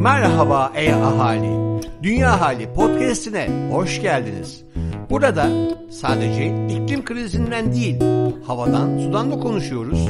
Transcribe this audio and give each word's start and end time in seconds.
Merhaba 0.00 0.72
ey 0.74 0.92
ahali. 0.92 1.80
Dünya 2.02 2.40
Hali 2.40 2.72
podcast'ine 2.72 3.48
hoş 3.72 4.02
geldiniz. 4.02 4.64
Burada 5.10 5.48
sadece 5.90 6.66
iklim 6.68 7.04
krizinden 7.04 7.72
değil, 7.72 7.96
havadan, 8.46 8.98
sudan 8.98 9.30
da 9.30 9.40
konuşuyoruz. 9.40 10.08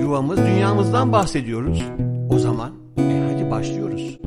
Yuvamız, 0.00 0.38
dünyamızdan 0.38 1.12
bahsediyoruz. 1.12 1.82
O 2.30 2.38
zaman 2.38 2.72
e 2.98 3.32
hadi 3.32 3.50
başlıyoruz. 3.50 4.18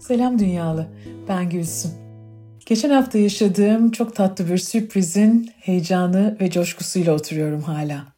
Selam 0.00 0.38
dünyalı, 0.38 0.86
ben 1.28 1.50
Gülsüm. 1.50 1.90
Geçen 2.66 2.90
hafta 2.90 3.18
yaşadığım 3.18 3.90
çok 3.90 4.16
tatlı 4.16 4.48
bir 4.48 4.58
sürprizin 4.58 5.50
heyecanı 5.60 6.36
ve 6.40 6.50
coşkusuyla 6.50 7.14
oturuyorum 7.14 7.62
hala. 7.62 8.15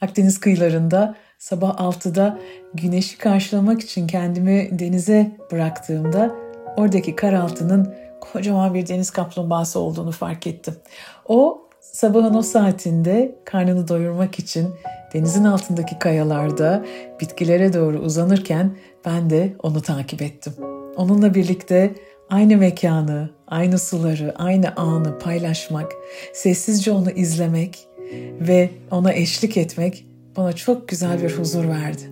Akdeniz 0.00 0.40
kıyılarında 0.40 1.14
sabah 1.38 1.76
6'da 1.76 2.38
güneşi 2.74 3.18
karşılamak 3.18 3.80
için 3.80 4.06
kendimi 4.06 4.78
denize 4.78 5.36
bıraktığımda 5.52 6.34
oradaki 6.76 7.16
kar 7.16 7.32
altının 7.32 7.94
kocaman 8.20 8.74
bir 8.74 8.88
deniz 8.88 9.10
kaplumbağası 9.10 9.78
olduğunu 9.78 10.12
fark 10.12 10.46
ettim. 10.46 10.74
O 11.28 11.68
sabahın 11.80 12.34
o 12.34 12.42
saatinde 12.42 13.38
karnını 13.44 13.88
doyurmak 13.88 14.38
için 14.38 14.68
denizin 15.14 15.44
altındaki 15.44 15.98
kayalarda 15.98 16.84
bitkilere 17.20 17.72
doğru 17.72 17.98
uzanırken 17.98 18.76
ben 19.04 19.30
de 19.30 19.56
onu 19.62 19.82
takip 19.82 20.22
ettim. 20.22 20.52
Onunla 20.96 21.34
birlikte 21.34 21.94
aynı 22.30 22.56
mekanı, 22.56 23.30
aynı 23.46 23.78
suları, 23.78 24.34
aynı 24.38 24.76
anı 24.76 25.18
paylaşmak, 25.18 25.92
sessizce 26.32 26.92
onu 26.92 27.10
izlemek 27.10 27.89
ve 28.40 28.70
ona 28.90 29.12
eşlik 29.12 29.56
etmek 29.56 30.06
bana 30.36 30.52
çok 30.52 30.88
güzel 30.88 31.22
bir 31.22 31.30
huzur 31.30 31.68
verdi. 31.68 32.02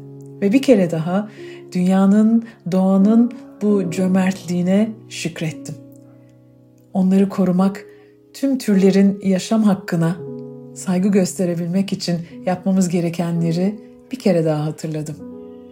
Ve 0.43 0.53
bir 0.53 0.63
kere 0.63 0.91
daha 0.91 1.29
dünyanın, 1.73 2.45
doğanın 2.73 3.33
bu 3.63 3.91
cömertliğine 3.91 4.91
şükrettim. 5.09 5.75
Onları 6.93 7.29
korumak, 7.29 7.85
tüm 8.35 8.59
türlerin 8.59 9.21
yaşam 9.25 9.63
hakkına 9.63 10.17
saygı 10.75 11.09
gösterebilmek 11.09 11.93
için 11.93 12.19
yapmamız 12.47 12.89
gerekenleri 12.89 13.81
bir 14.13 14.19
kere 14.19 14.45
daha 14.45 14.65
hatırladım. 14.65 15.17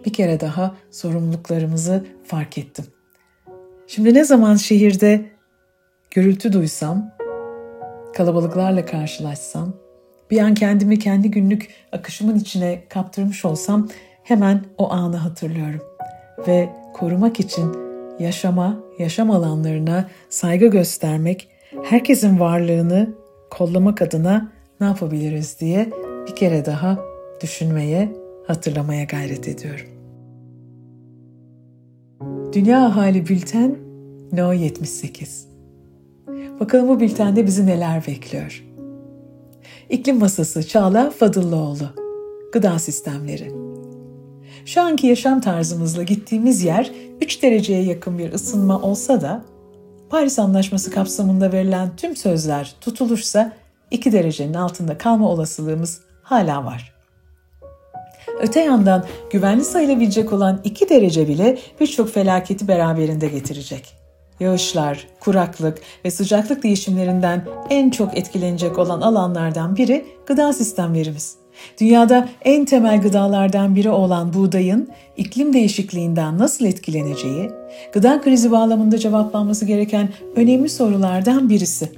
Bir 0.05 0.13
kere 0.13 0.39
daha 0.39 0.75
sorumluluklarımızı 0.91 2.05
fark 2.23 2.57
ettim. 2.57 2.85
Şimdi 3.87 4.13
ne 4.13 4.23
zaman 4.23 4.55
şehirde 4.55 5.25
gürültü 6.11 6.53
duysam, 6.53 7.11
kalabalıklarla 8.13 8.85
karşılaşsam, 8.85 9.73
bir 10.31 10.39
an 10.39 10.53
kendimi 10.53 10.99
kendi 10.99 11.31
günlük 11.31 11.69
akışımın 11.91 12.39
içine 12.39 12.83
kaptırmış 12.89 13.45
olsam 13.45 13.87
hemen 14.23 14.61
o 14.77 14.91
anı 14.91 15.15
hatırlıyorum. 15.17 15.81
Ve 16.47 16.69
korumak 16.93 17.39
için 17.39 17.73
yaşama, 18.19 18.77
yaşam 18.99 19.31
alanlarına 19.31 20.09
saygı 20.29 20.67
göstermek, 20.67 21.49
herkesin 21.83 22.39
varlığını 22.39 23.09
kollamak 23.49 24.01
adına 24.01 24.51
ne 24.81 24.87
yapabiliriz 24.87 25.59
diye 25.59 25.89
bir 26.27 26.35
kere 26.35 26.65
daha 26.65 26.99
düşünmeye, 27.41 28.11
hatırlamaya 28.47 29.03
gayret 29.03 29.47
ediyorum. 29.47 29.87
Dünya 32.53 32.85
Ahali 32.85 33.27
Bülten 33.27 33.75
No 34.31 34.53
78 34.53 35.47
Bakalım 36.59 36.87
bu 36.87 36.99
bültende 36.99 37.45
bizi 37.45 37.65
neler 37.65 38.07
bekliyor? 38.07 38.66
İklim 39.89 40.19
Masası 40.19 40.67
Çağla 40.67 41.09
Fadıllıoğlu 41.09 41.89
Gıda 42.53 42.79
Sistemleri 42.79 43.51
Şu 44.65 44.81
anki 44.81 45.07
yaşam 45.07 45.41
tarzımızla 45.41 46.03
gittiğimiz 46.03 46.63
yer 46.63 46.91
3 47.21 47.43
dereceye 47.43 47.83
yakın 47.83 48.17
bir 48.17 48.33
ısınma 48.33 48.81
olsa 48.81 49.21
da 49.21 49.45
Paris 50.09 50.39
Anlaşması 50.39 50.91
kapsamında 50.91 51.51
verilen 51.51 51.89
tüm 51.97 52.15
sözler 52.15 52.75
tutulursa 52.81 53.53
2 53.91 54.11
derecenin 54.11 54.53
altında 54.53 54.97
kalma 54.97 55.29
olasılığımız 55.29 56.01
hala 56.23 56.65
var. 56.65 56.93
Öte 58.41 58.59
yandan 58.59 59.05
güvenli 59.31 59.63
sayılabilecek 59.63 60.33
olan 60.33 60.61
2 60.63 60.89
derece 60.89 61.27
bile 61.27 61.57
birçok 61.79 62.09
felaketi 62.09 62.67
beraberinde 62.67 63.27
getirecek. 63.27 64.06
Yağışlar, 64.39 65.07
kuraklık 65.19 65.77
ve 66.05 66.11
sıcaklık 66.11 66.63
değişimlerinden 66.63 67.45
en 67.69 67.89
çok 67.89 68.17
etkilenecek 68.17 68.77
olan 68.77 69.01
alanlardan 69.01 69.75
biri 69.75 70.05
gıda 70.25 70.53
sistemlerimiz. 70.53 71.35
Dünyada 71.79 72.29
en 72.41 72.65
temel 72.65 73.01
gıdalardan 73.01 73.75
biri 73.75 73.89
olan 73.89 74.33
buğdayın 74.33 74.89
iklim 75.17 75.53
değişikliğinden 75.53 76.37
nasıl 76.37 76.65
etkileneceği, 76.65 77.51
gıda 77.93 78.21
krizi 78.21 78.51
bağlamında 78.51 78.97
cevaplanması 78.97 79.65
gereken 79.65 80.09
önemli 80.35 80.69
sorulardan 80.69 81.49
birisi. 81.49 81.89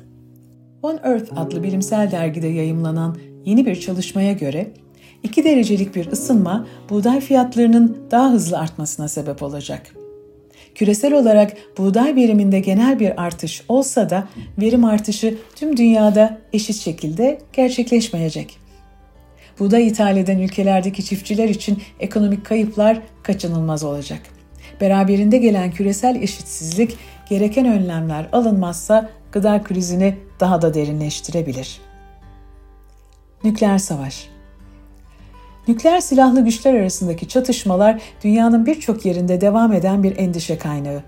One 0.82 1.00
Earth 1.04 1.38
adlı 1.38 1.64
bilimsel 1.64 2.12
dergide 2.12 2.48
yayımlanan 2.48 3.18
yeni 3.46 3.66
bir 3.66 3.80
çalışmaya 3.80 4.34
göre 4.34 4.72
2 5.24 5.44
derecelik 5.44 5.96
bir 5.96 6.12
ısınma 6.12 6.68
buğday 6.90 7.20
fiyatlarının 7.20 7.98
daha 8.12 8.32
hızlı 8.32 8.60
artmasına 8.60 9.08
sebep 9.08 9.44
olacak. 9.44 9.99
Küresel 10.80 11.14
olarak 11.14 11.54
buğday 11.78 12.16
veriminde 12.16 12.60
genel 12.60 13.00
bir 13.00 13.24
artış 13.24 13.64
olsa 13.68 14.10
da 14.10 14.28
verim 14.58 14.86
artışı 14.86 15.38
tüm 15.56 15.78
dünyada 15.78 16.38
eşit 16.54 16.76
şekilde 16.76 17.42
gerçekleşmeyecek. 17.54 18.58
Buğday 19.60 19.88
ithal 19.88 20.18
eden 20.18 20.40
ülkelerdeki 20.40 21.06
çiftçiler 21.06 21.50
için 21.50 21.82
ekonomik 22.00 22.46
kayıplar 22.46 23.02
kaçınılmaz 23.24 23.84
olacak. 23.84 24.22
Beraberinde 24.82 25.38
gelen 25.38 25.72
küresel 25.72 26.22
eşitsizlik 26.22 26.98
gereken 27.30 27.66
önlemler 27.66 28.30
alınmazsa 28.32 29.10
gıda 29.32 29.64
krizini 29.64 30.18
daha 30.40 30.62
da 30.62 30.74
derinleştirebilir. 30.74 31.82
Nükleer 33.44 33.78
savaş 33.78 34.30
Nükleer 35.68 36.00
silahlı 36.00 36.46
güçler 36.46 36.74
arasındaki 36.74 37.28
çatışmalar 37.28 38.02
dünyanın 38.24 38.66
birçok 38.66 39.06
yerinde 39.06 39.42
devam 39.42 39.74
eden 39.74 40.04
bir 40.04 40.18
endişe 40.18 40.58
kaynağı. 40.58 41.04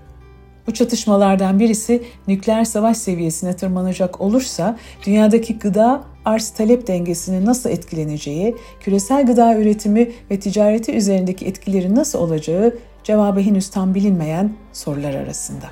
Bu 0.66 0.74
çatışmalardan 0.74 1.58
birisi 1.58 2.02
nükleer 2.28 2.64
savaş 2.64 2.96
seviyesine 2.96 3.56
tırmanacak 3.56 4.20
olursa 4.20 4.76
dünyadaki 5.06 5.58
gıda 5.58 6.02
arz 6.24 6.50
talep 6.50 6.86
dengesinin 6.86 7.46
nasıl 7.46 7.70
etkileneceği, 7.70 8.56
küresel 8.80 9.26
gıda 9.26 9.54
üretimi 9.56 10.10
ve 10.30 10.40
ticareti 10.40 10.92
üzerindeki 10.92 11.46
etkileri 11.46 11.94
nasıl 11.94 12.18
olacağı 12.18 12.74
cevabı 13.04 13.40
henüz 13.40 13.70
tam 13.70 13.94
bilinmeyen 13.94 14.52
sorular 14.72 15.14
arasında. 15.14 15.66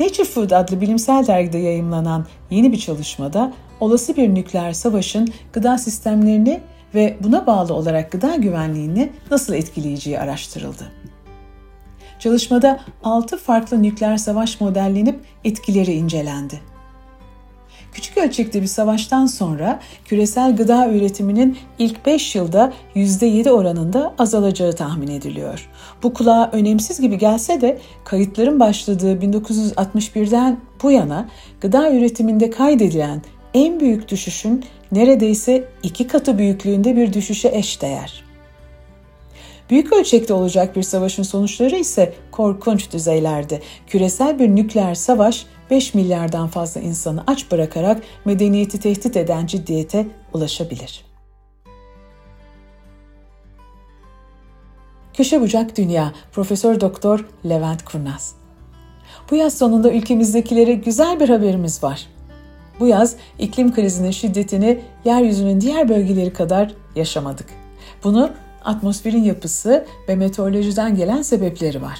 Nature 0.00 0.24
Food 0.24 0.50
adlı 0.50 0.80
bilimsel 0.80 1.26
dergide 1.26 1.58
yayımlanan 1.58 2.26
yeni 2.50 2.72
bir 2.72 2.78
çalışmada 2.78 3.52
olası 3.80 4.16
bir 4.16 4.34
nükleer 4.34 4.72
savaşın 4.72 5.28
gıda 5.52 5.78
sistemlerini 5.78 6.60
ve 6.94 7.16
buna 7.20 7.46
bağlı 7.46 7.74
olarak 7.74 8.12
gıda 8.12 8.36
güvenliğini 8.36 9.12
nasıl 9.30 9.54
etkileyeceği 9.54 10.20
araştırıldı. 10.20 10.92
Çalışmada 12.18 12.80
6 13.04 13.36
farklı 13.36 13.82
nükleer 13.82 14.16
savaş 14.16 14.60
modellenip 14.60 15.20
etkileri 15.44 15.92
incelendi. 15.92 16.60
Küçük 17.92 18.18
ölçekli 18.18 18.62
bir 18.62 18.66
savaştan 18.66 19.26
sonra 19.26 19.80
küresel 20.04 20.56
gıda 20.56 20.88
üretiminin 20.88 21.58
ilk 21.78 22.06
5 22.06 22.34
yılda 22.34 22.72
%7 22.94 23.50
oranında 23.50 24.14
azalacağı 24.18 24.72
tahmin 24.72 25.08
ediliyor. 25.08 25.68
Bu 26.02 26.14
kulağa 26.14 26.50
önemsiz 26.52 27.00
gibi 27.00 27.18
gelse 27.18 27.60
de 27.60 27.78
kayıtların 28.04 28.60
başladığı 28.60 29.16
1961'den 29.16 30.60
bu 30.82 30.90
yana 30.90 31.28
gıda 31.60 31.92
üretiminde 31.92 32.50
kaydedilen 32.50 33.22
en 33.54 33.80
büyük 33.80 34.08
düşüşün 34.08 34.64
neredeyse 34.92 35.64
iki 35.82 36.06
katı 36.06 36.38
büyüklüğünde 36.38 36.96
bir 36.96 37.12
düşüşe 37.12 37.48
eşdeğer. 37.48 38.24
Büyük 39.70 39.92
ölçekte 39.92 40.34
olacak 40.34 40.76
bir 40.76 40.82
savaşın 40.82 41.22
sonuçları 41.22 41.76
ise 41.76 42.14
korkunç 42.30 42.92
düzeylerde. 42.92 43.60
Küresel 43.86 44.38
bir 44.38 44.48
nükleer 44.48 44.94
savaş 44.94 45.46
5 45.70 45.94
milyardan 45.94 46.48
fazla 46.48 46.80
insanı 46.80 47.24
aç 47.26 47.50
bırakarak 47.50 48.02
medeniyeti 48.24 48.80
tehdit 48.80 49.16
eden 49.16 49.46
ciddiyete 49.46 50.06
ulaşabilir. 50.34 51.04
Köşe 55.14 55.40
Bucak 55.40 55.76
Dünya 55.76 56.12
Profesör 56.32 56.80
Doktor 56.80 57.26
Levent 57.48 57.84
Kurnaz 57.84 58.34
Bu 59.30 59.36
yaz 59.36 59.58
sonunda 59.58 59.92
ülkemizdekilere 59.92 60.72
güzel 60.72 61.20
bir 61.20 61.28
haberimiz 61.28 61.82
var. 61.82 62.06
Bu 62.80 62.86
yaz 62.86 63.16
iklim 63.38 63.74
krizinin 63.74 64.10
şiddetini 64.10 64.80
yeryüzünün 65.04 65.60
diğer 65.60 65.88
bölgeleri 65.88 66.32
kadar 66.32 66.74
yaşamadık. 66.96 67.46
Bunu 68.04 68.30
atmosferin 68.64 69.24
yapısı 69.24 69.84
ve 70.08 70.16
meteorolojiden 70.16 70.96
gelen 70.96 71.22
sebepleri 71.22 71.82
var. 71.82 71.98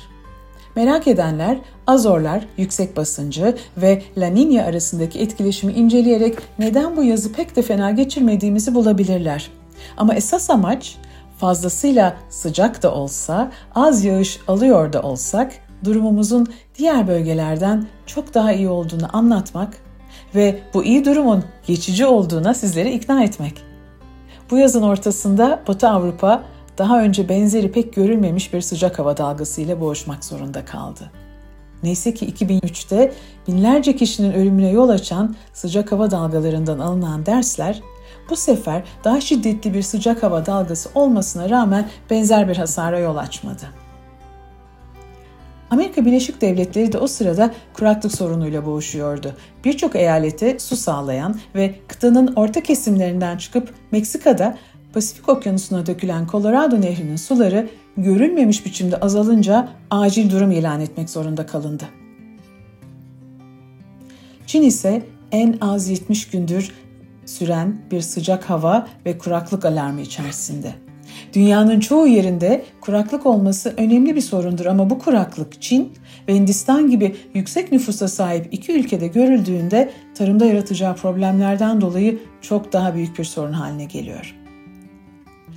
Merak 0.77 1.09
edenler 1.09 1.59
Azorlar, 1.87 2.47
yüksek 2.57 2.97
basıncı 2.97 3.57
ve 3.77 4.03
La 4.17 4.29
Niña 4.29 4.65
arasındaki 4.65 5.19
etkileşimi 5.19 5.73
inceleyerek 5.73 6.39
neden 6.59 6.97
bu 6.97 7.05
yazı 7.05 7.33
pek 7.33 7.57
de 7.57 7.63
fena 7.63 7.91
geçirmediğimizi 7.91 8.75
bulabilirler. 8.75 9.51
Ama 9.97 10.15
esas 10.15 10.51
amaç 10.51 10.97
fazlasıyla 11.39 12.17
sıcak 12.31 12.83
da 12.83 12.95
olsa, 12.95 13.53
az 13.75 14.05
yağış 14.05 14.41
alıyor 14.49 14.93
da 14.93 15.03
olsak 15.03 15.53
durumumuzun 15.85 16.47
diğer 16.79 17.09
bölgelerden 17.09 17.87
çok 18.07 18.35
daha 18.35 18.53
iyi 18.53 18.69
olduğunu 18.69 19.17
anlatmak 19.17 19.90
ve 20.35 20.59
bu 20.75 20.85
iyi 20.85 21.05
durumun 21.05 21.45
geçici 21.67 22.07
olduğuna 22.07 22.55
sizleri 22.55 22.93
ikna 22.95 23.25
etmek. 23.25 23.55
Bu 24.51 24.59
yazın 24.59 24.83
ortasında 24.83 25.63
Batı 25.69 25.89
Avrupa 25.89 26.43
daha 26.79 27.03
önce 27.03 27.29
benzeri 27.29 27.73
pek 27.73 27.95
görülmemiş 27.95 28.55
bir 28.55 28.61
sıcak 28.61 28.99
hava 28.99 29.17
dalgasıyla 29.17 29.81
boğuşmak 29.81 30.25
zorunda 30.25 30.65
kaldı. 30.65 31.11
Neyse 31.83 32.15
ki 32.15 32.33
2003'te 32.33 33.13
binlerce 33.49 33.97
kişinin 33.97 34.33
ölümüne 34.33 34.71
yol 34.71 34.89
açan 34.89 35.37
sıcak 35.53 35.93
hava 35.93 36.11
dalgalarından 36.11 36.79
alınan 36.79 37.27
dersler 37.27 37.81
bu 38.31 38.37
sefer 38.37 38.83
daha 39.05 39.21
şiddetli 39.21 39.75
bir 39.75 39.83
sıcak 39.83 40.23
hava 40.23 40.47
dalgası 40.47 40.91
olmasına 40.95 41.51
rağmen 41.51 41.89
benzer 42.11 42.49
bir 42.49 42.57
hasara 42.57 42.99
yol 42.99 43.17
açmadı. 43.17 43.63
Amerika 45.71 46.05
Birleşik 46.05 46.41
Devletleri 46.41 46.93
de 46.93 46.99
o 46.99 47.07
sırada 47.07 47.55
kuraklık 47.75 48.13
sorunuyla 48.13 48.67
boğuşuyordu. 48.67 49.35
Birçok 49.65 49.97
eyalete 49.97 50.59
su 50.59 50.77
sağlayan 50.77 51.41
ve 51.55 51.75
kıtanın 51.89 52.33
orta 52.37 52.63
kesimlerinden 52.63 53.37
çıkıp 53.37 53.75
Meksika'da 53.93 54.59
Pasifik 54.95 55.29
Okyanusu'na 55.29 55.87
dökülen 55.87 56.27
Colorado 56.27 56.81
Nehri'nin 56.81 57.17
suları 57.17 57.69
görülmemiş 57.97 58.67
biçimde 58.67 58.97
azalınca 58.97 59.69
acil 59.91 60.31
durum 60.31 60.51
ilan 60.51 60.81
etmek 60.81 61.11
zorunda 61.11 61.47
kalındı. 61.47 61.85
Çin 64.47 64.63
ise 64.63 65.03
en 65.33 65.59
az 65.61 65.89
70 65.89 66.31
gündür 66.31 66.73
süren 67.27 67.83
bir 67.91 68.01
sıcak 68.01 68.51
hava 68.51 68.89
ve 69.07 69.19
kuraklık 69.19 69.65
alarmı 69.65 70.01
içerisinde. 70.01 70.90
Dünyanın 71.33 71.81
çoğu 71.81 72.07
yerinde 72.07 72.65
kuraklık 72.81 73.27
olması 73.27 73.75
önemli 73.77 74.17
bir 74.17 74.21
sorundur 74.21 74.67
ama 74.67 74.91
bu 74.91 74.99
kuraklık 74.99 75.63
Çin 75.63 75.93
ve 76.29 76.35
Hindistan 76.35 76.91
gibi 76.91 77.17
yüksek 77.35 77.73
nüfusa 77.73 78.09
sahip 78.09 78.49
iki 78.53 78.73
ülkede 78.73 79.07
görüldüğünde 79.07 79.91
tarımda 80.15 80.47
yaratacağı 80.47 80.95
problemlerden 80.95 81.81
dolayı 81.81 82.19
çok 82.41 82.73
daha 82.73 82.95
büyük 82.95 83.19
bir 83.19 83.25
sorun 83.25 83.53
haline 83.53 83.85
geliyor. 83.85 84.37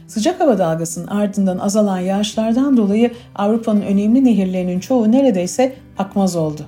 Sıcak 0.08 0.40
hava 0.40 0.58
dalgasının 0.58 1.08
ardından 1.08 1.58
azalan 1.58 2.00
yağışlardan 2.00 2.78
dolayı 2.78 3.12
Avrupa'nın 3.36 3.82
önemli 3.82 4.26
nehirlerinin 4.26 4.80
çoğu 4.80 5.12
neredeyse 5.12 5.74
akmaz 5.98 6.36
oldu. 6.36 6.66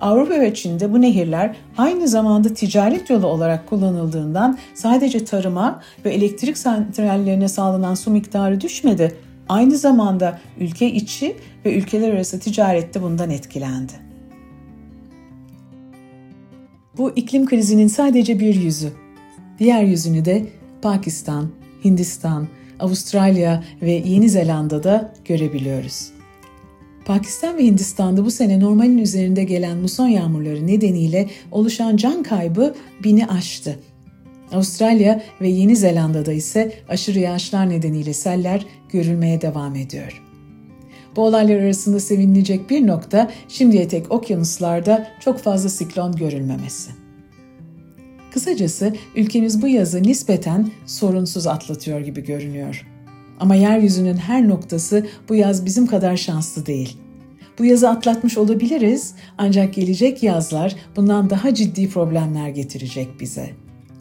Avrupa 0.00 0.40
ve 0.40 0.54
Çin'de 0.54 0.92
bu 0.92 1.00
nehirler 1.00 1.56
aynı 1.78 2.08
zamanda 2.08 2.54
ticaret 2.54 3.10
yolu 3.10 3.26
olarak 3.26 3.66
kullanıldığından 3.68 4.58
sadece 4.74 5.24
tarıma 5.24 5.80
ve 6.04 6.10
elektrik 6.10 6.58
santrallerine 6.58 7.48
sağlanan 7.48 7.94
su 7.94 8.10
miktarı 8.10 8.60
düşmedi. 8.60 9.14
Aynı 9.48 9.76
zamanda 9.76 10.38
ülke 10.58 10.92
içi 10.92 11.36
ve 11.64 11.76
ülkeler 11.76 12.12
arası 12.12 12.40
ticarette 12.40 13.02
bundan 13.02 13.30
etkilendi. 13.30 13.92
Bu 16.98 17.10
iklim 17.16 17.46
krizinin 17.46 17.88
sadece 17.88 18.40
bir 18.40 18.54
yüzü. 18.54 18.92
Diğer 19.58 19.82
yüzünü 19.82 20.24
de 20.24 20.46
Pakistan, 20.82 21.48
Hindistan, 21.84 22.48
Avustralya 22.80 23.64
ve 23.82 23.90
Yeni 23.90 24.30
Zelanda'da 24.30 25.12
görebiliyoruz. 25.24 26.19
Pakistan 27.10 27.58
ve 27.58 27.64
Hindistan'da 27.64 28.24
bu 28.24 28.30
sene 28.30 28.60
normalin 28.60 28.98
üzerinde 28.98 29.44
gelen 29.44 29.78
muson 29.78 30.08
yağmurları 30.08 30.66
nedeniyle 30.66 31.28
oluşan 31.52 31.96
can 31.96 32.22
kaybı 32.22 32.74
bini 33.04 33.26
aştı. 33.26 33.78
Avustralya 34.52 35.22
ve 35.40 35.48
Yeni 35.48 35.76
Zelanda'da 35.76 36.32
ise 36.32 36.72
aşırı 36.88 37.18
yağışlar 37.18 37.70
nedeniyle 37.70 38.12
seller 38.12 38.66
görülmeye 38.88 39.40
devam 39.40 39.74
ediyor. 39.74 40.22
Bu 41.16 41.22
olaylar 41.22 41.56
arasında 41.56 42.00
sevinilecek 42.00 42.70
bir 42.70 42.86
nokta 42.86 43.30
şimdiye 43.48 43.88
tek 43.88 44.12
okyanuslarda 44.12 45.08
çok 45.20 45.38
fazla 45.38 45.68
siklon 45.68 46.12
görülmemesi. 46.12 46.90
Kısacası 48.32 48.94
ülkemiz 49.16 49.62
bu 49.62 49.68
yazı 49.68 50.02
nispeten 50.02 50.70
sorunsuz 50.86 51.46
atlatıyor 51.46 52.00
gibi 52.00 52.24
görünüyor. 52.24 52.86
Ama 53.40 53.54
yeryüzünün 53.54 54.16
her 54.16 54.48
noktası 54.48 55.06
bu 55.28 55.34
yaz 55.34 55.66
bizim 55.66 55.86
kadar 55.86 56.16
şanslı 56.16 56.66
değil. 56.66 56.96
Bu 57.58 57.64
yazı 57.64 57.88
atlatmış 57.90 58.38
olabiliriz 58.38 59.14
ancak 59.38 59.74
gelecek 59.74 60.22
yazlar 60.22 60.76
bundan 60.96 61.30
daha 61.30 61.54
ciddi 61.54 61.88
problemler 61.88 62.48
getirecek 62.48 63.08
bize. 63.20 63.50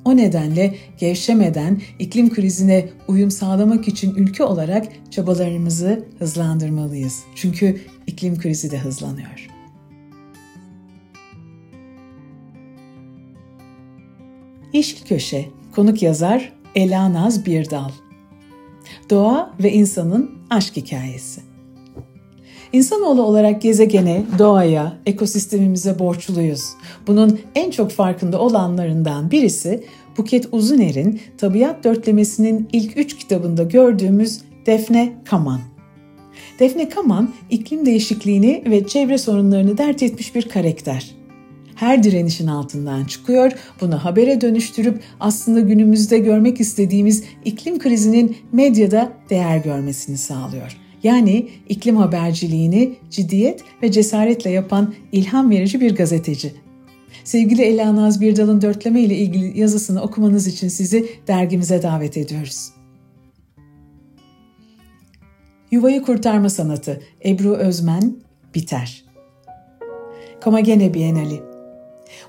O 0.05 0.17
nedenle 0.17 0.75
gevşemeden 0.97 1.81
iklim 1.99 2.33
krizine 2.33 2.89
uyum 3.07 3.31
sağlamak 3.31 3.87
için 3.87 4.15
ülke 4.15 4.43
olarak 4.43 4.87
çabalarımızı 5.11 6.05
hızlandırmalıyız. 6.19 7.23
Çünkü 7.35 7.81
iklim 8.07 8.39
krizi 8.39 8.71
de 8.71 8.77
hızlanıyor. 8.77 9.47
Yeşil 14.73 15.05
Köşe, 15.05 15.45
konuk 15.75 16.01
yazar 16.01 16.53
Ela 16.75 17.13
Naz 17.13 17.45
Birdal. 17.45 17.89
Doğa 19.09 19.53
ve 19.63 19.73
insanın 19.73 20.31
aşk 20.49 20.77
hikayesi. 20.77 21.41
İnsanoğlu 22.73 23.21
olarak 23.21 23.61
gezegene, 23.61 24.23
doğaya, 24.39 24.97
ekosistemimize 25.05 25.99
borçluyuz. 25.99 26.63
Bunun 27.07 27.39
en 27.55 27.71
çok 27.71 27.91
farkında 27.91 28.39
olanlarından 28.39 29.31
birisi 29.31 29.83
Buket 30.17 30.47
Uzuner'in 30.51 31.21
Tabiat 31.37 31.83
Dörtlemesi'nin 31.83 32.69
ilk 32.73 32.97
üç 32.97 33.17
kitabında 33.17 33.63
gördüğümüz 33.63 34.41
Defne 34.65 35.13
Kaman. 35.25 35.59
Defne 36.59 36.89
Kaman, 36.89 37.29
iklim 37.49 37.85
değişikliğini 37.85 38.63
ve 38.65 38.87
çevre 38.87 39.17
sorunlarını 39.17 39.77
dert 39.77 40.03
etmiş 40.03 40.35
bir 40.35 40.49
karakter 40.49 41.18
her 41.79 42.03
direnişin 42.03 42.47
altından 42.47 43.05
çıkıyor, 43.05 43.51
bunu 43.81 44.05
habere 44.05 44.41
dönüştürüp 44.41 45.01
aslında 45.19 45.59
günümüzde 45.59 46.17
görmek 46.17 46.59
istediğimiz 46.59 47.23
iklim 47.45 47.79
krizinin 47.79 48.37
medyada 48.51 49.13
değer 49.29 49.57
görmesini 49.57 50.17
sağlıyor. 50.17 50.77
Yani 51.03 51.49
iklim 51.69 51.97
haberciliğini 51.97 52.95
ciddiyet 53.11 53.63
ve 53.83 53.91
cesaretle 53.91 54.49
yapan 54.49 54.93
ilham 55.11 55.51
verici 55.51 55.81
bir 55.81 55.95
gazeteci. 55.95 56.53
Sevgili 57.23 57.61
Ela 57.61 57.95
Naz 57.95 58.21
Birdal'ın 58.21 58.61
dörtleme 58.61 59.01
ile 59.01 59.15
ilgili 59.15 59.59
yazısını 59.59 60.01
okumanız 60.01 60.47
için 60.47 60.67
sizi 60.67 61.09
dergimize 61.27 61.83
davet 61.83 62.17
ediyoruz. 62.17 62.69
Yuvayı 65.71 66.01
Kurtarma 66.01 66.49
Sanatı 66.49 67.01
Ebru 67.25 67.53
Özmen 67.55 68.15
Biter 68.55 69.03
Komagene 70.43 70.93
Bienali 70.93 71.48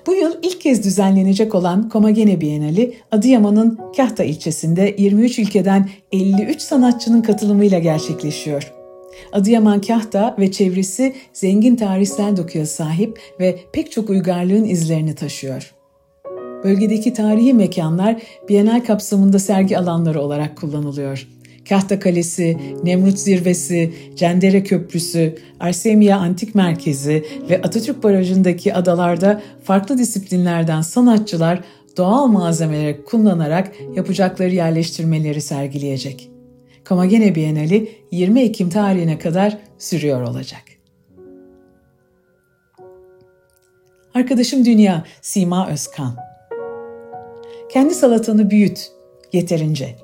bu 0.07 0.15
yıl 0.15 0.33
ilk 0.41 0.61
kez 0.61 0.83
düzenlenecek 0.83 1.55
olan 1.55 1.89
Komagene 1.89 2.41
Bienali, 2.41 2.93
Adıyaman'ın 3.11 3.79
Kahta 3.97 4.23
ilçesinde 4.23 4.95
23 4.97 5.39
ülkeden 5.39 5.89
53 6.11 6.61
sanatçının 6.61 7.21
katılımıyla 7.21 7.79
gerçekleşiyor. 7.79 8.73
Adıyaman 9.33 9.81
Kahta 9.81 10.35
ve 10.39 10.51
çevresi 10.51 11.13
zengin 11.33 11.75
tarihsel 11.75 12.37
dokuya 12.37 12.65
sahip 12.65 13.19
ve 13.39 13.59
pek 13.73 13.91
çok 13.91 14.09
uygarlığın 14.09 14.65
izlerini 14.65 15.15
taşıyor. 15.15 15.73
Bölgedeki 16.63 17.13
tarihi 17.13 17.53
mekanlar 17.53 18.21
Bienal 18.49 18.85
kapsamında 18.85 19.39
sergi 19.39 19.77
alanları 19.77 20.21
olarak 20.21 20.57
kullanılıyor. 20.57 21.27
Kahta 21.69 21.99
Kalesi, 21.99 22.57
Nemrut 22.83 23.19
Zirvesi, 23.19 23.93
Cendere 24.15 24.63
Köprüsü, 24.63 25.35
Arsemiya 25.59 26.17
Antik 26.17 26.55
Merkezi 26.55 27.25
ve 27.49 27.61
Atatürk 27.61 28.03
Barajı'ndaki 28.03 28.73
adalarda 28.73 29.41
farklı 29.63 29.97
disiplinlerden 29.97 30.81
sanatçılar 30.81 31.59
doğal 31.97 32.27
malzemeleri 32.27 33.03
kullanarak 33.05 33.71
yapacakları 33.95 34.55
yerleştirmeleri 34.55 35.41
sergileyecek. 35.41 36.29
Komagene 36.89 37.35
Bienali 37.35 37.91
20 38.11 38.41
Ekim 38.41 38.69
tarihine 38.69 39.17
kadar 39.17 39.57
sürüyor 39.77 40.21
olacak. 40.21 40.63
Arkadaşım 44.13 44.65
Dünya 44.65 45.05
Sima 45.21 45.69
Özkan 45.69 46.15
Kendi 47.69 47.93
salatanı 47.93 48.49
büyüt, 48.49 48.91
yeterince. 49.33 49.95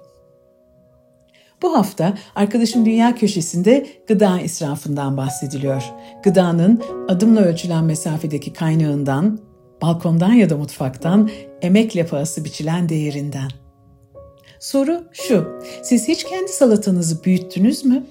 Bu 1.62 1.78
hafta 1.78 2.14
Arkadaşım 2.36 2.86
Dünya 2.86 3.16
Köşesi'nde 3.16 3.88
gıda 4.08 4.42
israfından 4.42 5.18
bahsediliyor. 5.18 5.84
Gıdanın 6.24 6.84
adımla 7.08 7.42
ölçülen 7.42 7.84
mesafedeki 7.84 8.54
kaynağından, 8.54 9.40
balkondan 9.82 10.34
ya 10.34 10.50
da 10.50 10.58
mutfaktan 10.58 11.30
emekle 11.62 12.06
pahası 12.06 12.46
biçilen 12.46 12.90
değerinden. 12.90 13.48
Soru 14.60 15.04
şu, 15.14 15.48
siz 15.84 16.08
hiç 16.08 16.24
kendi 16.24 16.52
salatanızı 16.52 17.24
büyüttünüz 17.24 17.86
mü? 17.86 18.06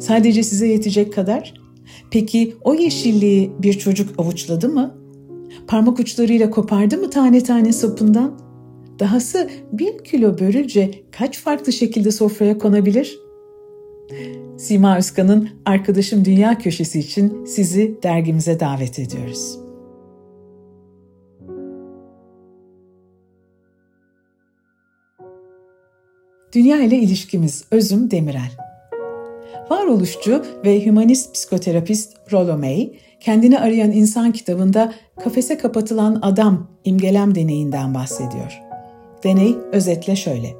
Sadece 0.00 0.42
size 0.42 0.68
yetecek 0.68 1.12
kadar? 1.12 1.54
Peki 2.10 2.56
o 2.64 2.74
yeşilliği 2.74 3.52
bir 3.58 3.78
çocuk 3.78 4.20
avuçladı 4.20 4.68
mı? 4.68 4.94
Parmak 5.66 6.00
uçlarıyla 6.00 6.50
kopardı 6.50 6.98
mı 6.98 7.10
tane 7.10 7.42
tane 7.42 7.72
sapından? 7.72 8.43
Dahası 8.98 9.50
bir 9.72 10.04
kilo 10.04 10.38
börülce 10.38 10.90
kaç 11.10 11.38
farklı 11.38 11.72
şekilde 11.72 12.10
sofraya 12.10 12.58
konabilir? 12.58 13.18
Sima 14.58 14.98
Özkan'ın 14.98 15.48
Arkadaşım 15.64 16.24
Dünya 16.24 16.58
Köşesi 16.58 16.98
için 16.98 17.44
sizi 17.44 17.98
dergimize 18.02 18.60
davet 18.60 18.98
ediyoruz. 18.98 19.58
Dünya 26.54 26.80
ile 26.80 26.96
ilişkimiz 26.96 27.64
Özüm 27.70 28.10
Demirel. 28.10 28.50
Varoluşçu 29.70 30.44
ve 30.64 30.86
hümanist 30.86 31.34
psikoterapist 31.34 32.32
Rollo 32.32 32.58
May, 32.58 32.92
kendini 33.20 33.58
arayan 33.58 33.92
insan 33.92 34.32
kitabında 34.32 34.94
kafese 35.24 35.58
kapatılan 35.58 36.18
adam 36.22 36.70
imgelem 36.84 37.34
deneyinden 37.34 37.94
bahsediyor. 37.94 38.63
Deney 39.24 39.56
özetle 39.72 40.16
şöyle. 40.16 40.56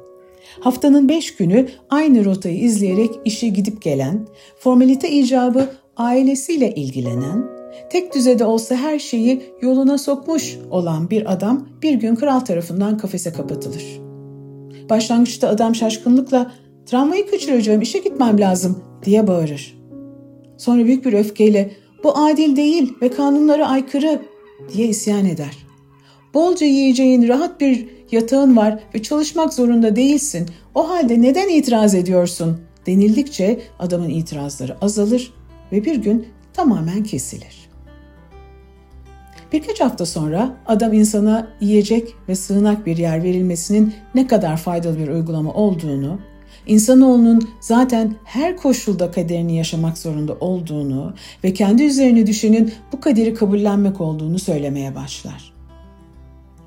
Haftanın 0.59 1.09
beş 1.09 1.35
günü 1.35 1.67
aynı 1.89 2.25
rotayı 2.25 2.59
izleyerek 2.59 3.11
işe 3.25 3.47
gidip 3.47 3.81
gelen, 3.81 4.27
formalite 4.59 5.11
icabı 5.11 5.69
ailesiyle 5.97 6.75
ilgilenen, 6.75 7.45
tek 7.89 8.15
düzede 8.15 8.45
olsa 8.45 8.75
her 8.75 8.99
şeyi 8.99 9.41
yoluna 9.61 9.97
sokmuş 9.97 10.57
olan 10.71 11.09
bir 11.09 11.33
adam 11.33 11.67
bir 11.81 11.93
gün 11.93 12.15
kral 12.15 12.39
tarafından 12.39 12.97
kafese 12.97 13.33
kapatılır. 13.33 14.01
Başlangıçta 14.89 15.49
adam 15.49 15.75
şaşkınlıkla 15.75 16.51
travmayı 16.85 17.31
kaçıracağım 17.31 17.81
işe 17.81 17.99
gitmem 17.99 18.39
lazım 18.39 18.83
diye 19.05 19.27
bağırır. 19.27 19.77
Sonra 20.57 20.85
büyük 20.85 21.05
bir 21.05 21.13
öfkeyle 21.13 21.71
bu 22.03 22.17
adil 22.17 22.55
değil 22.55 22.93
ve 23.01 23.09
kanunlara 23.09 23.67
aykırı 23.67 24.21
diye 24.73 24.87
isyan 24.87 25.25
eder. 25.25 25.57
Bolca 26.33 26.65
yiyeceğin, 26.65 27.27
rahat 27.27 27.61
bir 27.61 27.87
yatağın 28.15 28.57
var 28.57 28.79
ve 28.95 29.03
çalışmak 29.03 29.53
zorunda 29.53 29.95
değilsin. 29.95 30.49
O 30.75 30.89
halde 30.89 31.21
neden 31.21 31.49
itiraz 31.49 31.95
ediyorsun? 31.95 32.57
denildikçe 32.85 33.59
adamın 33.79 34.09
itirazları 34.09 34.77
azalır 34.81 35.33
ve 35.71 35.85
bir 35.85 35.95
gün 35.95 36.27
tamamen 36.53 37.03
kesilir. 37.03 37.69
Birkaç 39.51 39.81
hafta 39.81 40.05
sonra 40.05 40.57
adam 40.65 40.93
insana 40.93 41.47
yiyecek 41.61 42.15
ve 42.29 42.35
sığınak 42.35 42.85
bir 42.85 42.97
yer 42.97 43.23
verilmesinin 43.23 43.93
ne 44.15 44.27
kadar 44.27 44.57
faydalı 44.57 44.99
bir 44.99 45.07
uygulama 45.07 45.53
olduğunu, 45.53 46.19
insanoğlunun 46.67 47.49
zaten 47.59 48.15
her 48.23 48.57
koşulda 48.57 49.11
kaderini 49.11 49.57
yaşamak 49.57 49.97
zorunda 49.97 50.33
olduğunu 50.33 51.13
ve 51.43 51.53
kendi 51.53 51.83
üzerine 51.83 52.27
düşenin 52.27 52.73
bu 52.91 52.99
kaderi 52.99 53.33
kabullenmek 53.33 54.01
olduğunu 54.01 54.39
söylemeye 54.39 54.95
başlar. 54.95 55.54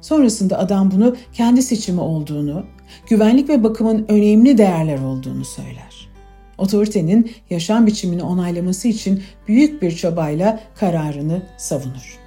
Sonrasında 0.09 0.59
adam 0.59 0.91
bunu 0.91 1.17
kendi 1.33 1.63
seçimi 1.63 2.01
olduğunu, 2.01 2.65
güvenlik 3.09 3.49
ve 3.49 3.65
bakımın 3.65 4.07
önemli 4.09 4.59
değerler 4.59 4.99
olduğunu 4.99 5.45
söyler. 5.45 6.09
Otoritenin 6.59 7.33
yaşam 7.51 7.87
biçimini 7.87 8.23
onaylaması 8.23 8.89
için 8.89 9.23
büyük 9.49 9.83
bir 9.83 9.97
çabayla 9.97 10.61
kararını 10.75 11.43
savunur. 11.57 12.19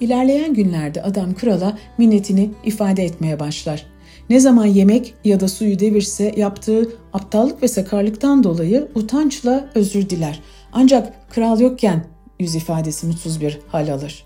İlerleyen 0.00 0.54
günlerde 0.54 1.02
adam 1.02 1.34
krala 1.34 1.78
minnetini 1.98 2.50
ifade 2.64 3.04
etmeye 3.04 3.40
başlar. 3.40 3.86
Ne 4.30 4.40
zaman 4.40 4.66
yemek 4.66 5.14
ya 5.24 5.40
da 5.40 5.48
suyu 5.48 5.78
devirse 5.78 6.34
yaptığı 6.36 6.88
aptallık 7.12 7.62
ve 7.62 7.68
sakarlıktan 7.68 8.44
dolayı 8.44 8.88
utançla 8.94 9.70
özür 9.74 10.10
diler. 10.10 10.40
Ancak 10.72 11.30
kral 11.30 11.60
yokken 11.60 12.04
yüz 12.40 12.54
ifadesi 12.54 13.06
mutsuz 13.06 13.40
bir 13.40 13.58
hal 13.68 13.92
alır. 13.92 14.25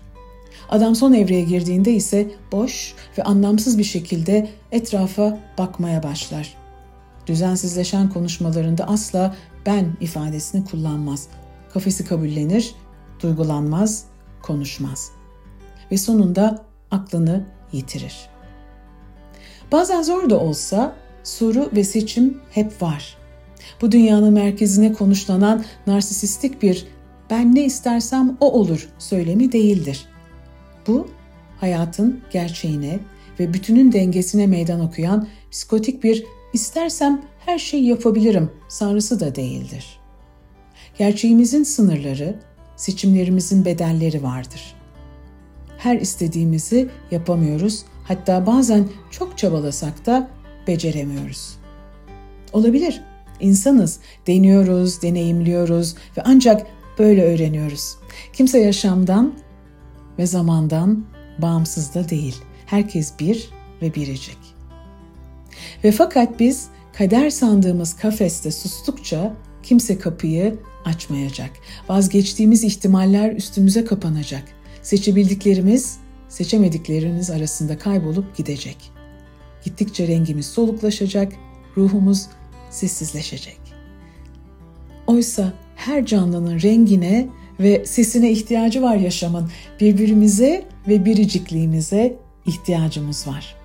Adam 0.71 0.95
son 0.95 1.13
evreye 1.13 1.41
girdiğinde 1.41 1.93
ise 1.93 2.31
boş 2.51 2.93
ve 3.17 3.23
anlamsız 3.23 3.77
bir 3.77 3.83
şekilde 3.83 4.49
etrafa 4.71 5.39
bakmaya 5.57 6.03
başlar. 6.03 6.53
Düzensizleşen 7.27 8.09
konuşmalarında 8.09 8.87
asla 8.87 9.35
ben 9.65 9.85
ifadesini 10.01 10.65
kullanmaz. 10.65 11.27
Kafesi 11.73 12.05
kabullenir, 12.05 12.75
duygulanmaz, 13.23 14.03
konuşmaz. 14.41 15.11
Ve 15.91 15.97
sonunda 15.97 16.65
aklını 16.91 17.45
yitirir. 17.71 18.29
Bazen 19.71 20.01
zor 20.01 20.29
da 20.29 20.39
olsa 20.39 20.95
soru 21.23 21.69
ve 21.75 21.83
seçim 21.83 22.41
hep 22.51 22.81
var. 22.81 23.17
Bu 23.81 23.91
dünyanın 23.91 24.33
merkezine 24.33 24.93
konuşlanan 24.93 25.63
narsisistik 25.87 26.61
bir 26.61 26.87
ben 27.29 27.55
ne 27.55 27.65
istersem 27.65 28.37
o 28.39 28.51
olur 28.51 28.89
söylemi 28.99 29.51
değildir. 29.51 30.10
Bu 30.87 31.07
hayatın 31.59 32.21
gerçeğine 32.31 32.99
ve 33.39 33.53
bütünün 33.53 33.91
dengesine 33.91 34.47
meydan 34.47 34.79
okuyan 34.79 35.27
psikotik 35.51 36.03
bir 36.03 36.25
istersem 36.53 37.21
her 37.45 37.59
şeyi 37.59 37.85
yapabilirim 37.85 38.51
sanrısı 38.67 39.19
da 39.19 39.35
değildir. 39.35 39.99
Gerçeğimizin 40.97 41.63
sınırları, 41.63 42.39
seçimlerimizin 42.75 43.65
bedelleri 43.65 44.23
vardır. 44.23 44.75
Her 45.77 45.95
istediğimizi 45.95 46.89
yapamıyoruz, 47.11 47.85
hatta 48.03 48.45
bazen 48.45 48.87
çok 49.11 49.37
çabalasak 49.37 50.05
da 50.05 50.29
beceremiyoruz. 50.67 51.57
Olabilir, 52.53 53.01
insanız, 53.39 53.99
deniyoruz, 54.27 55.01
deneyimliyoruz 55.01 55.95
ve 56.17 56.21
ancak 56.25 56.67
böyle 56.99 57.23
öğreniyoruz. 57.23 57.95
Kimse 58.33 58.59
yaşamdan 58.59 59.33
ve 60.21 60.25
zamandan 60.25 61.05
bağımsız 61.37 61.93
da 61.93 62.09
değil. 62.09 62.35
Herkes 62.65 63.19
bir 63.19 63.49
ve 63.81 63.95
biricik. 63.95 64.37
Ve 65.83 65.91
fakat 65.91 66.39
biz 66.39 66.67
kader 66.93 67.29
sandığımız 67.29 67.93
kafeste 67.93 68.51
sustukça 68.51 69.33
kimse 69.63 69.99
kapıyı 69.99 70.59
açmayacak. 70.85 71.49
Vazgeçtiğimiz 71.89 72.63
ihtimaller 72.63 73.31
üstümüze 73.31 73.85
kapanacak. 73.85 74.43
Seçebildiklerimiz 74.81 75.97
seçemediklerimiz 76.29 77.29
arasında 77.29 77.77
kaybolup 77.77 78.37
gidecek. 78.37 78.91
Gittikçe 79.65 80.07
rengimiz 80.07 80.45
soluklaşacak, 80.45 81.33
ruhumuz 81.77 82.25
sessizleşecek. 82.69 83.59
Oysa 85.07 85.53
her 85.75 86.05
canlının 86.05 86.61
rengine 86.61 87.29
ve 87.61 87.85
sesine 87.85 88.31
ihtiyacı 88.31 88.81
var 88.81 88.95
yaşamın. 88.95 89.49
Birbirimize 89.79 90.65
ve 90.87 91.05
biricikliğimize 91.05 92.15
ihtiyacımız 92.45 93.27
var. 93.27 93.55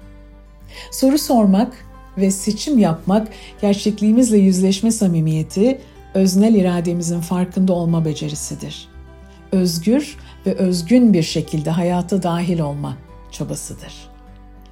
Soru 0.91 1.19
sormak 1.19 1.87
ve 2.19 2.31
seçim 2.31 2.79
yapmak 2.79 3.29
gerçekliğimizle 3.61 4.39
yüzleşme 4.39 4.91
samimiyeti, 4.91 5.81
öznel 6.15 6.55
irademizin 6.55 7.21
farkında 7.21 7.73
olma 7.73 8.05
becerisidir. 8.05 8.89
Özgür 9.53 10.17
ve 10.47 10.55
özgün 10.55 11.13
bir 11.13 11.23
şekilde 11.23 11.71
hayata 11.71 12.23
dahil 12.23 12.61
olma 12.61 12.97
çabasıdır. 13.31 14.09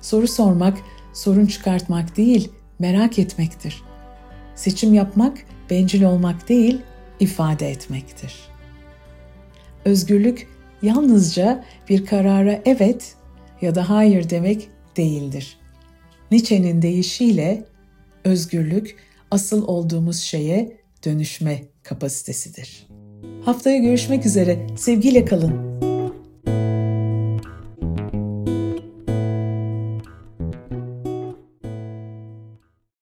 Soru 0.01 0.29
sormak, 0.29 0.79
sorun 1.13 1.47
çıkartmak 1.47 2.17
değil, 2.17 2.49
merak 2.79 3.19
etmektir. 3.19 3.83
Seçim 4.55 4.95
yapmak, 4.95 5.39
bencil 5.71 6.03
olmak 6.03 6.49
değil, 6.49 6.81
ifade 7.21 7.71
etmektir.'' 7.71 8.54
Özgürlük 9.85 10.49
yalnızca 10.83 11.65
bir 11.89 12.07
karara 12.07 12.63
evet 12.65 13.15
ya 13.63 13.75
da 13.75 13.91
hayır 13.91 14.31
demek 14.31 14.69
değildir. 14.97 15.59
Nietzsche'nin 16.31 16.83
deyişiyle 16.83 17.65
özgürlük 18.25 18.97
asıl 19.31 19.69
olduğumuz 19.69 20.21
şeye 20.21 20.77
dönüşme 21.05 21.63
kapasitesidir. 21.83 22.87
Haftaya 23.45 23.79
görüşmek 23.79 24.27
üzere. 24.27 24.67
Sevgiyle 24.77 25.25
kalın. 25.25 25.74